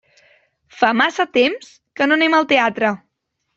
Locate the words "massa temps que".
1.01-2.09